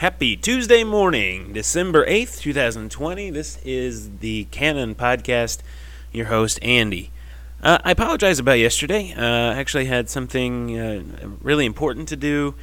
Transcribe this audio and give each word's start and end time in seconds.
Happy 0.00 0.34
Tuesday 0.34 0.82
morning, 0.82 1.52
December 1.52 2.06
8th, 2.06 2.40
2020. 2.40 3.28
This 3.28 3.58
is 3.66 4.16
the 4.20 4.44
Canon 4.44 4.94
Podcast. 4.94 5.58
Your 6.10 6.24
host, 6.24 6.58
Andy. 6.62 7.10
Uh, 7.62 7.76
I 7.84 7.90
apologize 7.90 8.38
about 8.38 8.54
yesterday. 8.54 9.12
Uh, 9.14 9.52
I 9.52 9.58
actually 9.58 9.84
had 9.84 10.08
something 10.08 10.78
uh, 10.78 11.02
really 11.42 11.66
important 11.66 12.08
to 12.08 12.16
do. 12.16 12.54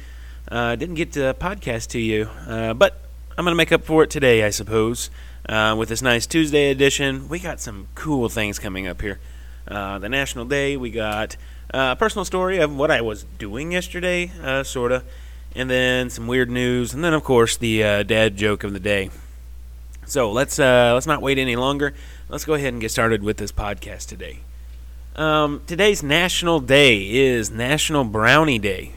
Uh, 0.50 0.74
didn't 0.74 0.96
get 0.96 1.12
to 1.12 1.32
podcast 1.34 1.90
to 1.90 2.00
you, 2.00 2.28
uh, 2.48 2.74
but 2.74 3.02
I'm 3.36 3.44
going 3.44 3.52
to 3.52 3.56
make 3.56 3.70
up 3.70 3.84
for 3.84 4.02
it 4.02 4.10
today, 4.10 4.42
I 4.42 4.50
suppose. 4.50 5.08
Uh, 5.48 5.76
with 5.78 5.90
this 5.90 6.02
nice 6.02 6.26
Tuesday 6.26 6.72
edition, 6.72 7.28
we 7.28 7.38
got 7.38 7.60
some 7.60 7.86
cool 7.94 8.28
things 8.28 8.58
coming 8.58 8.88
up 8.88 9.00
here. 9.00 9.20
Uh, 9.68 10.00
the 10.00 10.08
National 10.08 10.44
Day, 10.44 10.76
we 10.76 10.90
got 10.90 11.36
a 11.70 11.94
personal 11.94 12.24
story 12.24 12.58
of 12.58 12.74
what 12.74 12.90
I 12.90 13.00
was 13.00 13.26
doing 13.38 13.70
yesterday, 13.70 14.32
sort 14.64 14.90
of, 14.90 15.04
and 15.54 15.70
then 15.70 16.10
some 16.10 16.26
weird 16.26 16.50
news, 16.50 16.94
and 16.94 17.02
then, 17.02 17.14
of 17.14 17.24
course, 17.24 17.56
the 17.56 17.82
uh, 17.82 18.02
dad 18.02 18.36
joke 18.36 18.64
of 18.64 18.72
the 18.72 18.80
day. 18.80 19.10
So 20.06 20.32
let's 20.32 20.58
uh, 20.58 20.92
let's 20.94 21.06
not 21.06 21.20
wait 21.20 21.38
any 21.38 21.56
longer. 21.56 21.92
Let's 22.28 22.44
go 22.44 22.54
ahead 22.54 22.72
and 22.72 22.80
get 22.80 22.90
started 22.90 23.22
with 23.22 23.36
this 23.36 23.52
podcast 23.52 24.06
today. 24.06 24.40
Um, 25.16 25.62
today's 25.66 26.02
National 26.02 26.60
Day 26.60 27.10
is 27.10 27.50
National 27.50 28.04
Brownie 28.04 28.58
Day. 28.58 28.92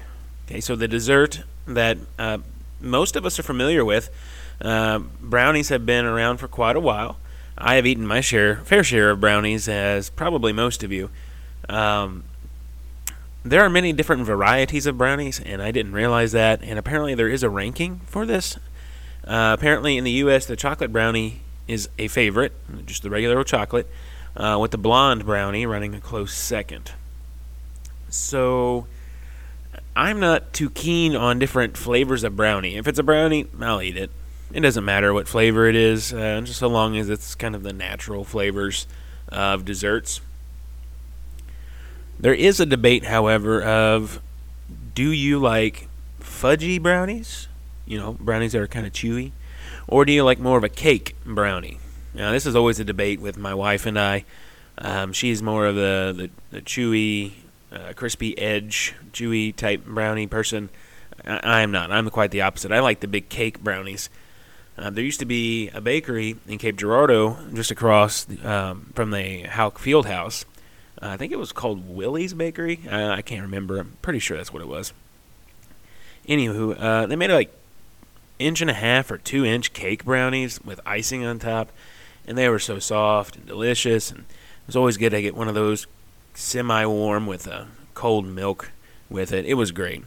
Okay, 0.45 0.61
so 0.61 0.75
the 0.75 0.87
dessert 0.87 1.43
that 1.65 1.97
uh, 2.19 2.37
most 2.79 3.15
of 3.15 3.25
us 3.25 3.39
are 3.39 3.43
familiar 3.43 3.83
with. 3.83 4.09
Uh, 4.61 4.99
brownies 5.19 5.69
have 5.69 5.85
been 5.85 6.05
around 6.05 6.37
for 6.37 6.47
quite 6.47 6.75
a 6.75 6.79
while. 6.79 7.17
I 7.57 7.75
have 7.75 7.85
eaten 7.85 8.07
my 8.07 8.21
share, 8.21 8.57
fair 8.57 8.83
share 8.83 9.09
of 9.09 9.19
brownies, 9.19 9.67
as 9.67 10.09
probably 10.09 10.53
most 10.53 10.83
of 10.83 10.91
you. 10.91 11.09
Um, 11.67 12.23
there 13.43 13.61
are 13.61 13.69
many 13.69 13.91
different 13.93 14.25
varieties 14.25 14.85
of 14.85 14.97
brownies, 14.97 15.39
and 15.39 15.61
I 15.61 15.71
didn't 15.71 15.93
realize 15.93 16.31
that. 16.31 16.61
And 16.63 16.77
apparently, 16.77 17.15
there 17.15 17.29
is 17.29 17.43
a 17.43 17.49
ranking 17.49 18.01
for 18.05 18.25
this. 18.25 18.57
Uh, 19.23 19.55
apparently, 19.57 19.97
in 19.97 20.03
the 20.03 20.11
U.S., 20.11 20.45
the 20.45 20.55
chocolate 20.55 20.91
brownie 20.91 21.41
is 21.67 21.89
a 21.97 22.07
favorite, 22.07 22.53
just 22.85 23.03
the 23.03 23.09
regular 23.09 23.37
old 23.37 23.47
chocolate, 23.47 23.87
uh, 24.35 24.57
with 24.59 24.71
the 24.71 24.77
blonde 24.77 25.25
brownie 25.25 25.65
running 25.65 25.95
a 25.95 26.01
close 26.01 26.33
second. 26.33 26.91
So, 28.09 28.87
I'm 29.95 30.19
not 30.19 30.53
too 30.53 30.69
keen 30.69 31.15
on 31.15 31.39
different 31.39 31.77
flavors 31.77 32.23
of 32.23 32.35
brownie. 32.35 32.77
If 32.77 32.87
it's 32.87 32.99
a 32.99 33.03
brownie, 33.03 33.47
I'll 33.59 33.81
eat 33.81 33.97
it. 33.97 34.11
It 34.53 34.61
doesn't 34.61 34.83
matter 34.83 35.13
what 35.13 35.27
flavor 35.27 35.67
it 35.67 35.75
is, 35.75 36.13
uh, 36.13 36.41
just 36.43 36.59
so 36.59 36.67
long 36.67 36.97
as 36.97 37.09
it's 37.09 37.35
kind 37.35 37.55
of 37.55 37.63
the 37.63 37.73
natural 37.73 38.23
flavors 38.23 38.85
of 39.29 39.63
desserts. 39.65 40.19
There 42.21 42.35
is 42.35 42.59
a 42.59 42.67
debate, 42.67 43.05
however, 43.05 43.63
of 43.63 44.21
do 44.93 45.11
you 45.11 45.39
like 45.39 45.87
fudgy 46.19 46.79
brownies? 46.79 47.47
You 47.87 47.97
know, 47.97 48.13
brownies 48.13 48.51
that 48.51 48.61
are 48.61 48.67
kind 48.67 48.85
of 48.85 48.93
chewy, 48.93 49.31
or 49.87 50.05
do 50.05 50.13
you 50.13 50.23
like 50.23 50.37
more 50.37 50.55
of 50.59 50.63
a 50.63 50.69
cake 50.69 51.15
brownie? 51.25 51.79
Now, 52.13 52.31
this 52.31 52.45
is 52.45 52.55
always 52.55 52.79
a 52.79 52.83
debate 52.83 53.19
with 53.19 53.37
my 53.37 53.55
wife 53.55 53.87
and 53.87 53.97
I. 53.97 54.25
Um, 54.77 55.13
she's 55.13 55.41
more 55.41 55.65
of 55.65 55.73
the 55.73 56.13
the, 56.15 56.57
the 56.57 56.61
chewy, 56.61 57.31
uh, 57.71 57.93
crispy 57.95 58.37
edge, 58.37 58.93
chewy 59.13 59.55
type 59.55 59.83
brownie 59.85 60.27
person. 60.27 60.69
I, 61.25 61.61
am 61.61 61.71
not. 61.71 61.91
I'm 61.91 62.07
quite 62.11 62.29
the 62.29 62.41
opposite. 62.41 62.71
I 62.71 62.81
like 62.81 62.99
the 62.99 63.07
big 63.07 63.29
cake 63.29 63.63
brownies. 63.63 64.11
Uh, 64.77 64.91
there 64.91 65.03
used 65.03 65.19
to 65.19 65.25
be 65.25 65.69
a 65.69 65.81
bakery 65.81 66.37
in 66.47 66.59
Cape 66.59 66.77
Girardeau 66.77 67.37
just 67.53 67.71
across 67.71 68.27
um, 68.43 68.91
from 68.93 69.09
the 69.09 69.43
Houck 69.43 69.79
Field 69.79 70.05
House. 70.05 70.45
Uh, 71.01 71.09
I 71.09 71.17
think 71.17 71.31
it 71.31 71.39
was 71.39 71.51
called 71.51 71.89
Willie's 71.89 72.33
Bakery. 72.33 72.81
Uh, 72.89 73.09
I 73.09 73.21
can't 73.21 73.41
remember. 73.41 73.79
I'm 73.79 73.97
pretty 74.01 74.19
sure 74.19 74.37
that's 74.37 74.53
what 74.53 74.61
it 74.61 74.67
was. 74.67 74.93
Anywho, 76.27 76.79
uh, 76.79 77.07
they 77.07 77.15
made 77.15 77.31
like 77.31 77.51
inch 78.37 78.61
and 78.61 78.69
a 78.69 78.75
half 78.75 79.09
or 79.09 79.17
two 79.17 79.43
inch 79.45 79.73
cake 79.73 80.05
brownies 80.05 80.61
with 80.63 80.79
icing 80.85 81.25
on 81.25 81.39
top, 81.39 81.71
and 82.27 82.37
they 82.37 82.47
were 82.49 82.59
so 82.59 82.77
soft 82.77 83.35
and 83.35 83.45
delicious. 83.45 84.11
And 84.11 84.19
it 84.19 84.67
was 84.67 84.75
always 84.75 84.97
good 84.97 85.09
to 85.11 85.21
get 85.21 85.35
one 85.35 85.47
of 85.47 85.55
those 85.55 85.87
semi 86.35 86.85
warm 86.85 87.25
with 87.25 87.47
a 87.47 87.67
cold 87.95 88.25
milk 88.25 88.71
with 89.09 89.31
it. 89.31 89.45
It 89.45 89.55
was 89.55 89.71
great. 89.71 90.03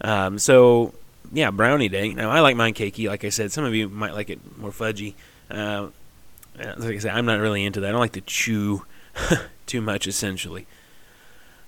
Um, 0.00 0.38
so 0.38 0.94
yeah, 1.32 1.50
brownie 1.50 1.88
day. 1.88 2.14
Now 2.14 2.30
I 2.30 2.40
like 2.40 2.56
mine 2.56 2.74
cakey. 2.74 3.08
Like 3.08 3.24
I 3.24 3.30
said, 3.30 3.50
some 3.50 3.64
of 3.64 3.74
you 3.74 3.88
might 3.88 4.14
like 4.14 4.30
it 4.30 4.58
more 4.58 4.70
fudgy. 4.70 5.14
Uh, 5.50 5.88
like 6.56 6.96
I 6.96 6.98
said, 6.98 7.14
I'm 7.14 7.26
not 7.26 7.40
really 7.40 7.64
into 7.64 7.80
that. 7.80 7.88
I 7.88 7.90
don't 7.90 8.00
like 8.00 8.12
to 8.12 8.20
chew 8.20 8.84
too 9.66 9.80
much, 9.80 10.06
essentially. 10.06 10.66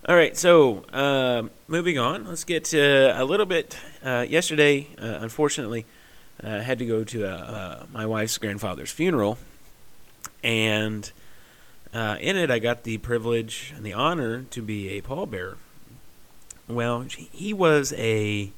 All 0.06 0.16
right, 0.16 0.36
so 0.36 0.84
uh, 0.92 1.48
moving 1.66 1.98
on. 1.98 2.26
Let's 2.26 2.44
get 2.44 2.64
to 2.66 3.20
a 3.20 3.24
little 3.24 3.46
bit. 3.46 3.78
Uh, 4.04 4.26
yesterday, 4.28 4.88
uh, 5.00 5.18
unfortunately, 5.20 5.86
I 6.42 6.58
had 6.58 6.78
to 6.80 6.86
go 6.86 7.04
to 7.04 7.26
uh, 7.26 7.86
my 7.92 8.04
wife's 8.04 8.36
grandfather's 8.36 8.90
funeral, 8.90 9.38
and 10.42 11.10
uh, 11.94 12.16
in 12.20 12.36
it, 12.36 12.50
I 12.50 12.58
got 12.58 12.82
the 12.82 12.98
privilege 12.98 13.72
and 13.76 13.86
the 13.86 13.92
honor 13.92 14.42
to 14.50 14.60
be 14.60 14.90
a 14.90 15.00
pallbearer. 15.00 15.56
Well, 16.68 17.02
he 17.02 17.52
was 17.52 17.92
a 17.96 18.50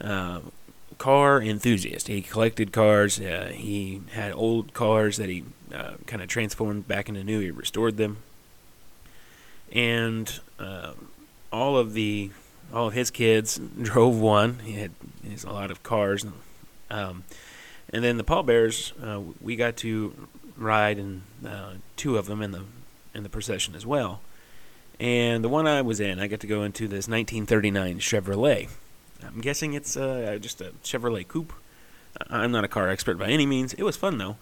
uh, 0.00 0.40
car 0.98 1.40
enthusiast. 1.40 2.08
He 2.08 2.20
collected 2.20 2.72
cars. 2.72 3.18
Uh, 3.18 3.52
he 3.54 4.02
had 4.12 4.32
old 4.32 4.74
cars 4.74 5.16
that 5.16 5.28
he 5.28 5.44
uh, 5.72 5.94
kind 6.06 6.22
of 6.22 6.28
transformed 6.28 6.88
back 6.88 7.08
into 7.08 7.22
new. 7.24 7.40
He 7.40 7.50
restored 7.50 7.96
them, 7.96 8.18
and 9.72 10.40
uh, 10.58 10.92
all 11.52 11.76
of 11.76 11.94
the 11.94 12.30
all 12.72 12.88
of 12.88 12.94
his 12.94 13.10
kids 13.10 13.60
drove 13.82 14.18
one. 14.18 14.60
He 14.60 14.72
had, 14.72 14.92
he 15.22 15.30
has 15.30 15.44
a 15.44 15.50
lot 15.50 15.70
of 15.70 15.82
cars, 15.82 16.26
um, 16.90 17.24
and 17.92 18.04
then 18.04 18.16
the 18.16 18.24
pallbearers. 18.24 18.92
Uh, 19.02 19.20
we 19.40 19.56
got 19.56 19.76
to 19.78 20.28
ride 20.56 20.98
in 20.98 21.22
uh, 21.46 21.74
two 21.96 22.16
of 22.16 22.26
them 22.26 22.42
in 22.42 22.52
the 22.52 22.62
in 23.14 23.22
the 23.22 23.28
procession 23.28 23.74
as 23.74 23.86
well. 23.86 24.20
And 25.00 25.42
the 25.42 25.48
one 25.48 25.66
I 25.66 25.82
was 25.82 25.98
in, 25.98 26.20
I 26.20 26.28
got 26.28 26.40
to 26.40 26.46
go 26.46 26.62
into 26.62 26.84
this 26.84 27.08
1939 27.08 27.98
Chevrolet. 27.98 28.68
I'm 29.24 29.40
guessing 29.40 29.74
it's 29.74 29.96
uh, 29.96 30.38
just 30.40 30.60
a 30.60 30.72
Chevrolet 30.84 31.26
coupe. 31.26 31.52
I'm 32.30 32.52
not 32.52 32.64
a 32.64 32.68
car 32.68 32.88
expert 32.88 33.18
by 33.18 33.26
any 33.26 33.46
means. 33.46 33.74
It 33.74 33.82
was 33.82 33.96
fun 33.96 34.18
though, 34.18 34.36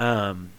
um, 0.00 0.50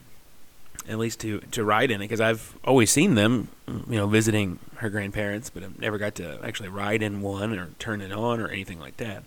at 0.88 0.97
least 0.97 1.19
to 1.22 1.40
to 1.52 1.63
ride 1.63 1.91
in 1.91 2.02
it 2.02 2.06
because 2.06 2.22
I've 2.22 2.56
always 2.63 2.91
seen 2.91 3.16
them, 3.16 3.50
you 3.68 3.97
know, 3.97 4.07
visiting 4.07 4.59
her 4.78 4.90
grandparents, 4.90 5.50
but 5.50 5.63
I've 5.63 5.79
never 5.79 5.97
got 5.97 6.16
to 6.16 6.40
actually 6.44 6.69
ride 6.69 7.02
in 7.02 7.22
one 7.22 7.57
or 7.57 7.69
turn 7.80 8.01
it 8.01 8.12
on 8.12 8.40
or 8.40 8.47
anything 8.47 8.80
like 8.80 8.97
that. 8.97 9.24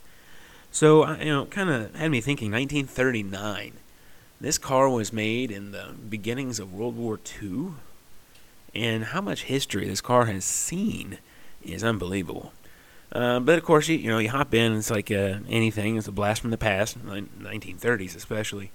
So 0.70 1.10
you 1.16 1.26
know, 1.26 1.44
kind 1.46 1.68
of 1.68 1.94
had 1.94 2.10
me 2.10 2.20
thinking. 2.20 2.50
1939. 2.50 3.74
This 4.40 4.58
car 4.58 4.88
was 4.88 5.12
made 5.12 5.50
in 5.50 5.72
the 5.72 5.94
beginnings 6.08 6.58
of 6.58 6.72
World 6.72 6.96
War 6.96 7.18
II, 7.42 7.68
and 8.74 9.04
how 9.06 9.20
much 9.20 9.44
history 9.44 9.88
this 9.88 10.00
car 10.00 10.26
has 10.26 10.44
seen 10.44 11.18
is 11.62 11.82
unbelievable. 11.82 12.52
Uh, 13.12 13.38
but 13.40 13.56
of 13.56 13.64
course, 13.64 13.88
you, 13.88 13.96
you 13.96 14.10
know, 14.10 14.18
you 14.18 14.28
hop 14.28 14.52
in, 14.52 14.72
it's 14.74 14.90
like 14.90 15.10
uh, 15.10 15.38
anything. 15.48 15.96
It's 15.96 16.08
a 16.08 16.12
blast 16.12 16.42
from 16.42 16.50
the 16.50 16.58
past, 16.58 16.98
1930s 16.98 18.16
especially. 18.16 18.70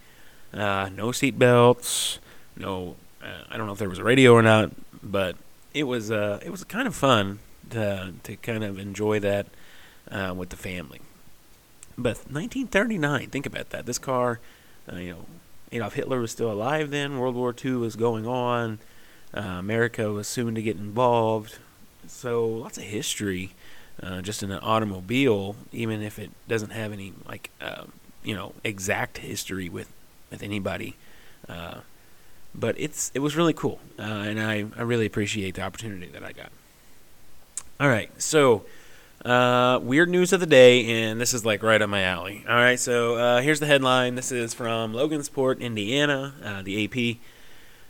Uh, 0.54 0.90
no 0.96 1.12
seat 1.12 1.38
belts, 1.38 2.20
no. 2.58 2.96
Uh, 3.22 3.44
I 3.50 3.58
don't 3.58 3.68
know 3.68 3.74
if 3.74 3.80
there 3.80 3.90
was 3.90 4.00
a 4.00 4.04
radio 4.04 4.34
or 4.34 4.42
not, 4.42 4.72
but 5.04 5.36
it 5.74 5.84
was 5.84 6.10
uh, 6.10 6.40
it 6.44 6.50
was 6.50 6.64
kind 6.64 6.88
of 6.88 6.96
fun 6.96 7.40
to 7.70 8.14
to 8.24 8.36
kind 8.38 8.64
of 8.64 8.80
enjoy 8.80 9.20
that 9.20 9.48
uh, 10.10 10.34
with 10.36 10.50
the 10.50 10.56
family. 10.56 11.02
But 11.98 12.18
1939, 12.30 13.30
think 13.30 13.46
about 13.46 13.72
that. 13.72 13.86
This 13.86 14.00
car, 14.00 14.40
you 14.94 15.12
know, 15.12 15.26
Adolf 15.72 15.96
Hitler 15.96 16.20
was 16.20 16.32
still 16.32 16.52
alive 16.52 16.92
then. 16.92 17.20
World 17.20 17.36
War 17.36 17.54
II 17.54 17.74
was 17.74 17.96
going 17.96 18.26
on. 18.26 18.80
America 19.34 20.12
was 20.12 20.28
soon 20.28 20.56
to 20.56 20.62
get 20.62 20.78
involved. 20.78 21.60
So 22.08 22.48
lots 22.48 22.78
of 22.78 22.86
history 22.86 23.52
uh, 24.02 24.22
just 24.22 24.44
in 24.44 24.52
an 24.52 24.60
automobile, 24.60 25.56
even 25.72 26.02
if 26.02 26.20
it 26.20 26.32
doesn't 26.48 26.72
have 26.72 26.92
any 26.92 27.14
like 27.28 27.50
uh, 27.62 27.84
you 28.24 28.36
know 28.36 28.54
exact 28.64 29.20
history 29.20 29.70
with 29.70 29.92
with 30.30 30.44
anybody. 30.44 30.96
Uh, 31.48 31.80
but 32.54 32.76
it's 32.80 33.12
it 33.14 33.20
was 33.20 33.36
really 33.36 33.54
cool, 33.54 33.80
uh, 33.98 34.02
and 34.02 34.40
I, 34.40 34.66
I 34.78 34.82
really 34.82 35.06
appreciate 35.06 35.56
the 35.56 35.62
opportunity 35.62 36.08
that 36.08 36.24
I 36.24 36.32
got. 36.32 36.52
All 37.80 37.88
right, 37.88 38.10
so 38.22 38.66
uh, 39.24 39.80
weird 39.82 40.10
news 40.10 40.34
of 40.34 40.40
the 40.40 40.46
day, 40.46 40.86
and 40.86 41.22
this 41.22 41.34
is 41.34 41.46
like 41.46 41.64
right 41.64 41.82
up 41.82 41.90
my 41.90 42.04
alley. 42.04 42.44
All 42.50 42.56
right, 42.56 42.80
so 42.80 43.16
uh, 43.16 43.42
here's 43.42 43.60
the 43.60 43.68
headline. 43.68 44.16
This 44.16 44.32
is 44.32 44.54
from 44.54 44.94
Logansport, 44.94 45.60
Indiana, 45.60 46.62
the 46.64 46.86
AP. 46.86 47.18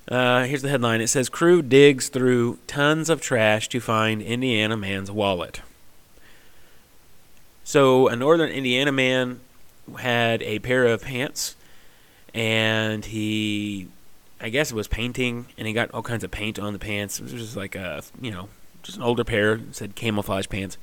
Uh, 0.09 0.45
here's 0.45 0.63
the 0.63 0.69
headline. 0.69 1.01
It 1.01 1.07
says 1.07 1.29
Crew 1.29 1.61
digs 1.61 2.09
through 2.09 2.57
tons 2.65 3.09
of 3.09 3.21
trash 3.21 3.69
to 3.69 3.79
find 3.79 4.21
Indiana 4.21 4.75
man's 4.75 5.11
wallet. 5.11 5.61
So 7.63 8.07
a 8.07 8.15
northern 8.15 8.49
Indiana 8.49 8.91
man 8.91 9.41
had 9.99 10.41
a 10.41 10.57
pair 10.59 10.87
of 10.87 11.03
pants, 11.03 11.55
and 12.33 13.05
he, 13.05 13.87
I 14.39 14.49
guess 14.49 14.71
it 14.71 14.75
was 14.75 14.87
painting, 14.87 15.47
and 15.57 15.67
he 15.67 15.73
got 15.73 15.91
all 15.91 16.03
kinds 16.03 16.23
of 16.23 16.31
paint 16.31 16.59
on 16.59 16.73
the 16.73 16.79
pants. 16.79 17.19
It 17.19 17.23
was 17.23 17.33
just 17.33 17.55
like 17.55 17.75
a, 17.75 18.03
you 18.21 18.31
know, 18.31 18.49
just 18.83 18.97
an 18.97 19.03
older 19.03 19.23
pair. 19.23 19.59
Said 19.71 19.95
camouflage 19.95 20.47
pants, 20.47 20.77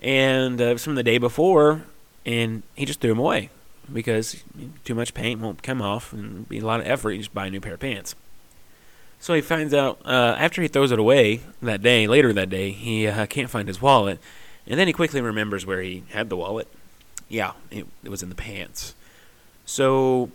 and 0.00 0.60
uh, 0.60 0.64
it 0.64 0.72
was 0.74 0.84
from 0.84 0.94
the 0.94 1.02
day 1.02 1.18
before, 1.18 1.82
and 2.24 2.62
he 2.74 2.84
just 2.84 3.00
threw 3.00 3.10
them 3.10 3.18
away 3.18 3.50
because 3.92 4.42
too 4.84 4.94
much 4.94 5.14
paint 5.14 5.40
won't 5.40 5.62
come 5.62 5.82
off 5.82 6.12
and 6.12 6.48
be 6.48 6.58
a 6.58 6.64
lot 6.64 6.80
of 6.80 6.86
effort. 6.86 7.12
You 7.12 7.18
just 7.18 7.34
buy 7.34 7.46
a 7.46 7.50
new 7.50 7.60
pair 7.60 7.74
of 7.74 7.80
pants. 7.80 8.14
So 9.20 9.32
he 9.32 9.40
finds 9.40 9.72
out 9.72 10.00
uh, 10.04 10.36
after 10.38 10.60
he 10.60 10.68
throws 10.68 10.92
it 10.92 10.98
away 10.98 11.40
that 11.62 11.80
day, 11.82 12.06
later 12.06 12.32
that 12.34 12.50
day, 12.50 12.72
he 12.72 13.06
uh, 13.06 13.24
can't 13.26 13.48
find 13.48 13.68
his 13.68 13.80
wallet, 13.80 14.20
and 14.66 14.78
then 14.78 14.86
he 14.86 14.92
quickly 14.92 15.20
remembers 15.20 15.64
where 15.64 15.80
he 15.80 16.04
had 16.10 16.28
the 16.28 16.36
wallet. 16.36 16.68
Yeah, 17.28 17.52
it, 17.70 17.86
it 18.02 18.10
was 18.10 18.22
in 18.22 18.28
the 18.28 18.34
pants. 18.34 18.94
So 19.64 20.30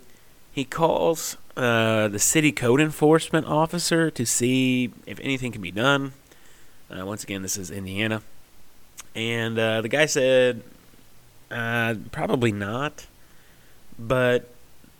he 0.52 0.64
calls 0.64 1.36
uh, 1.56 2.08
the 2.08 2.18
city 2.18 2.52
code 2.52 2.80
enforcement 2.80 3.46
officer 3.46 4.10
to 4.10 4.24
see 4.24 4.92
if 5.06 5.20
anything 5.20 5.52
can 5.52 5.62
be 5.62 5.70
done. 5.70 6.12
Uh, 6.90 7.06
once 7.06 7.22
again, 7.22 7.42
this 7.42 7.56
is 7.56 7.70
Indiana. 7.70 8.22
And 9.14 9.58
uh, 9.58 9.80
the 9.80 9.88
guy 9.88 10.06
said, 10.06 10.62
uh, 11.50 11.94
probably 12.12 12.52
not. 12.52 13.06
But 13.98 14.48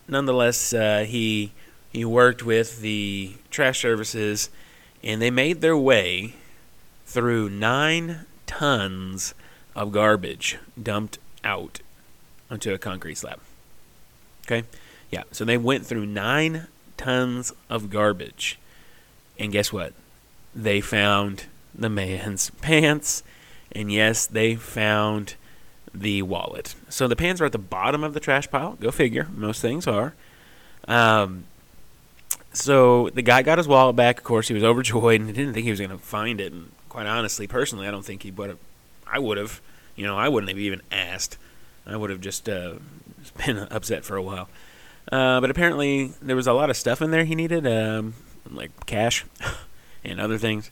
nonetheless, 0.06 0.72
uh, 0.72 1.04
he 1.08 1.52
he 1.92 2.04
worked 2.04 2.44
with 2.44 2.80
the 2.80 3.34
trash 3.50 3.80
services, 3.80 4.50
and 5.02 5.20
they 5.20 5.30
made 5.30 5.60
their 5.60 5.76
way 5.76 6.34
through 7.06 7.48
nine 7.48 8.26
tons 8.46 9.34
of 9.74 9.90
garbage 9.90 10.58
dumped 10.80 11.18
out 11.42 11.80
onto 12.50 12.72
a 12.72 12.78
concrete 12.78 13.16
slab. 13.16 13.40
Okay, 14.46 14.64
yeah. 15.10 15.24
So 15.32 15.44
they 15.44 15.56
went 15.56 15.86
through 15.86 16.06
nine 16.06 16.66
tons 16.96 17.52
of 17.68 17.90
garbage, 17.90 18.58
and 19.38 19.52
guess 19.52 19.72
what? 19.72 19.92
They 20.54 20.80
found 20.80 21.46
the 21.74 21.90
man's 21.90 22.50
pants, 22.60 23.22
and 23.72 23.92
yes, 23.92 24.26
they 24.26 24.54
found 24.54 25.34
the 25.92 26.22
wallet. 26.22 26.74
So 26.88 27.08
the 27.08 27.16
pants 27.16 27.40
are 27.40 27.46
at 27.46 27.52
the 27.52 27.58
bottom 27.58 28.04
of 28.04 28.14
the 28.14 28.20
trash 28.20 28.50
pile. 28.50 28.76
Go 28.80 28.90
figure. 28.90 29.28
Most 29.34 29.60
things 29.60 29.86
are. 29.86 30.14
Um, 30.86 31.44
so 32.52 33.10
the 33.10 33.22
guy 33.22 33.42
got 33.42 33.58
his 33.58 33.68
wallet 33.68 33.96
back. 33.96 34.18
Of 34.18 34.24
course, 34.24 34.48
he 34.48 34.54
was 34.54 34.64
overjoyed 34.64 35.20
and 35.20 35.34
didn't 35.34 35.54
think 35.54 35.64
he 35.64 35.70
was 35.70 35.80
going 35.80 35.90
to 35.90 35.98
find 35.98 36.40
it. 36.40 36.52
And 36.52 36.70
quite 36.88 37.06
honestly, 37.06 37.46
personally, 37.46 37.86
I 37.86 37.90
don't 37.90 38.04
think 38.04 38.22
he 38.22 38.30
would 38.30 38.50
have. 38.50 38.58
I 39.06 39.18
would 39.18 39.38
have. 39.38 39.60
You 39.96 40.06
know, 40.06 40.16
I 40.16 40.28
wouldn't 40.28 40.48
have 40.48 40.58
even 40.58 40.80
asked. 40.90 41.36
I 41.86 41.96
would 41.96 42.10
have 42.10 42.20
just 42.20 42.48
uh, 42.48 42.74
been 43.44 43.58
upset 43.58 44.04
for 44.04 44.16
a 44.16 44.22
while. 44.22 44.48
Uh, 45.10 45.40
but 45.40 45.50
apparently, 45.50 46.12
there 46.22 46.36
was 46.36 46.46
a 46.46 46.52
lot 46.52 46.70
of 46.70 46.76
stuff 46.76 47.02
in 47.02 47.10
there 47.10 47.24
he 47.24 47.34
needed, 47.34 47.66
um, 47.66 48.14
like 48.48 48.70
cash 48.86 49.24
and 50.04 50.20
other 50.20 50.38
things. 50.38 50.70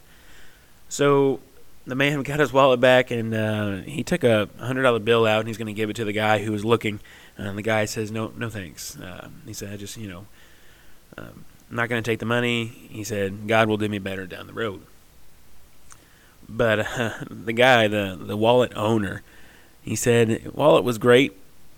So 0.88 1.40
the 1.86 1.94
man 1.94 2.22
got 2.22 2.38
his 2.38 2.52
wallet 2.52 2.80
back 2.80 3.10
and 3.10 3.34
uh, 3.34 3.76
he 3.78 4.02
took 4.04 4.22
a 4.22 4.48
hundred 4.58 4.82
dollar 4.82 4.98
bill 4.98 5.26
out 5.26 5.40
and 5.40 5.48
he's 5.48 5.56
going 5.56 5.66
to 5.66 5.72
give 5.72 5.90
it 5.90 5.96
to 5.96 6.04
the 6.04 6.12
guy 6.12 6.38
who 6.44 6.52
was 6.52 6.64
looking. 6.64 7.00
And 7.36 7.56
the 7.56 7.62
guy 7.62 7.84
says, 7.86 8.10
"No, 8.10 8.32
no 8.36 8.50
thanks." 8.50 8.98
Uh, 8.98 9.28
he 9.46 9.52
said, 9.52 9.72
"I 9.72 9.76
just, 9.76 9.96
you 9.96 10.08
know, 10.08 10.26
um, 11.16 11.44
I'm 11.70 11.76
not 11.76 11.88
going 11.88 12.02
to 12.02 12.10
take 12.10 12.18
the 12.18 12.26
money." 12.26 12.66
He 12.66 13.04
said, 13.04 13.46
"God 13.48 13.68
will 13.68 13.76
do 13.76 13.88
me 13.88 13.98
better 13.98 14.26
down 14.26 14.46
the 14.46 14.52
road." 14.52 14.82
But 16.48 16.86
the 17.30 17.52
guy, 17.52 17.88
the 17.88 18.18
the 18.20 18.36
wallet 18.36 18.72
owner, 18.74 19.22
he 19.82 19.96
said, 19.96 20.52
"Wallet 20.54 20.84
was 20.84 20.98
great." 20.98 21.36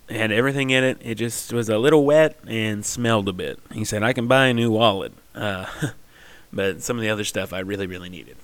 It 0.09 0.17
had 0.17 0.31
everything 0.31 0.69
in 0.71 0.83
it. 0.83 0.97
It 1.01 1.15
just 1.15 1.53
was 1.53 1.69
a 1.69 1.77
little 1.77 2.05
wet 2.05 2.37
and 2.47 2.85
smelled 2.85 3.29
a 3.29 3.33
bit. 3.33 3.59
He 3.71 3.85
said, 3.85 4.03
"I 4.03 4.13
can 4.13 4.27
buy 4.27 4.47
a 4.47 4.53
new 4.53 4.71
wallet, 4.71 5.13
uh, 5.33 5.65
but 6.53 6.81
some 6.81 6.97
of 6.97 7.01
the 7.01 7.09
other 7.09 7.23
stuff 7.23 7.53
I 7.53 7.59
really, 7.59 7.87
really 7.87 8.09
needed." 8.09 8.35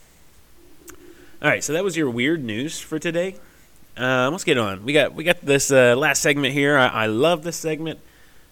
All 1.42 1.50
right, 1.50 1.64
so 1.64 1.74
that 1.74 1.84
was 1.84 1.96
your 1.96 2.10
weird 2.10 2.44
news 2.44 2.80
for 2.80 2.98
today. 2.98 3.36
Uh, 3.98 4.30
let's 4.32 4.44
get 4.44 4.58
on. 4.58 4.84
We 4.84 4.94
got 4.94 5.14
we 5.14 5.24
got 5.24 5.42
this 5.42 5.72
uh, 5.72 5.96
last 5.96 6.22
segment 6.22 6.54
here. 6.54 6.78
I, 6.78 6.88
I 6.88 7.06
love 7.08 7.44
this 7.44 7.58
segment. 7.58 8.00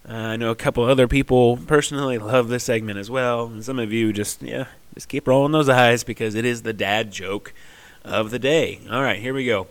Uh, 0.08 0.14
I 0.14 0.36
know 0.36 0.52
a 0.52 0.56
couple 0.56 0.84
other 0.84 1.08
people 1.08 1.58
personally 1.58 2.18
love 2.18 2.48
this 2.48 2.64
segment 2.64 3.00
as 3.00 3.10
well, 3.10 3.46
and 3.46 3.64
some 3.64 3.80
of 3.80 3.92
you 3.92 4.14
just 4.14 4.42
yeah 4.42 4.66
just 4.94 5.10
keep 5.10 5.28
rolling 5.28 5.52
those 5.52 5.70
eyes 5.70 6.04
because 6.04 6.36
it 6.36 6.46
is 6.46 6.62
the 6.62 6.74
dad 6.74 7.12
joke 7.12 7.54
of 8.04 8.32
the 8.32 8.40
day. 8.40 8.82
All 8.90 9.02
right, 9.02 9.20
here 9.20 9.34
we 9.34 9.46
go. 9.46 9.68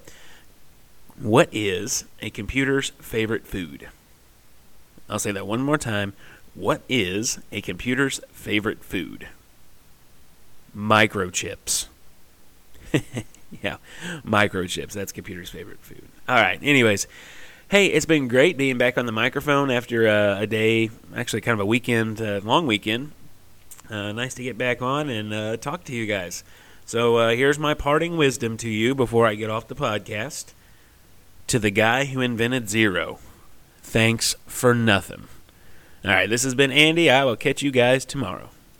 What 1.20 1.48
is 1.52 2.04
a 2.20 2.30
computer's 2.30 2.90
favorite 3.00 3.46
food? 3.46 3.88
I'll 5.08 5.18
say 5.18 5.32
that 5.32 5.46
one 5.46 5.62
more 5.62 5.78
time. 5.78 6.12
What 6.54 6.82
is 6.88 7.38
a 7.52 7.60
computer's 7.60 8.20
favorite 8.32 8.84
food? 8.84 9.28
Microchips. 10.76 11.86
yeah, 13.62 13.76
microchips. 14.24 14.92
That's 14.92 15.12
computer's 15.12 15.50
favorite 15.50 15.80
food. 15.80 16.04
All 16.28 16.36
right. 16.36 16.58
Anyways, 16.62 17.06
hey, 17.68 17.86
it's 17.86 18.06
been 18.06 18.28
great 18.28 18.56
being 18.56 18.78
back 18.78 18.98
on 18.98 19.06
the 19.06 19.12
microphone 19.12 19.70
after 19.70 20.08
uh, 20.08 20.40
a 20.40 20.46
day, 20.46 20.90
actually 21.14 21.42
kind 21.42 21.54
of 21.54 21.60
a 21.60 21.66
weekend, 21.66 22.20
uh, 22.20 22.40
long 22.42 22.66
weekend. 22.66 23.12
Uh, 23.90 24.12
nice 24.12 24.34
to 24.34 24.42
get 24.42 24.56
back 24.56 24.80
on 24.80 25.08
and 25.08 25.32
uh, 25.32 25.56
talk 25.58 25.84
to 25.84 25.94
you 25.94 26.06
guys. 26.06 26.42
So 26.86 27.16
uh, 27.16 27.30
here's 27.30 27.58
my 27.58 27.74
parting 27.74 28.16
wisdom 28.16 28.56
to 28.58 28.68
you 28.68 28.94
before 28.94 29.26
I 29.26 29.34
get 29.34 29.50
off 29.50 29.68
the 29.68 29.74
podcast. 29.74 30.52
To 31.48 31.58
the 31.58 31.70
guy 31.70 32.06
who 32.06 32.20
invented 32.20 32.68
zero, 32.68 33.18
thanks 33.82 34.34
for 34.46 34.74
nothing. 34.74 35.28
All 36.04 36.10
right, 36.10 36.28
this 36.28 36.42
has 36.42 36.54
been 36.54 36.72
Andy. 36.72 37.10
I 37.10 37.24
will 37.24 37.36
catch 37.36 37.62
you 37.62 37.70
guys 37.70 38.04
tomorrow. 38.04 38.50